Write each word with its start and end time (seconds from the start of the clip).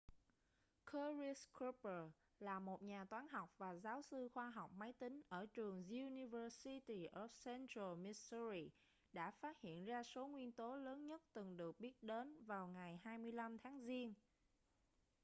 curtis 0.85 1.47
cooper 1.53 2.09
là 2.39 2.59
một 2.59 2.81
nhà 2.83 3.05
toán 3.05 3.27
học 3.27 3.49
và 3.57 3.75
giáo 3.75 4.01
sư 4.01 4.29
khoa 4.33 4.49
học 4.49 4.71
máy 4.77 4.93
tính 4.93 5.21
ở 5.29 5.45
trường 5.45 5.83
university 5.89 7.07
of 7.07 7.27
central 7.45 7.95
missouri 8.01 8.69
đã 9.13 9.31
phát 9.31 9.59
hiện 9.61 9.85
ra 9.85 10.03
số 10.03 10.27
nguyên 10.27 10.51
tố 10.51 10.75
lớn 10.75 11.07
nhất 11.07 11.21
từng 11.33 11.57
được 11.57 11.79
biết 11.79 12.03
đến 12.03 12.43
vào 12.45 12.67
ngày 12.67 12.99
25 13.03 13.57
tháng 13.59 13.85
giêng 13.85 14.13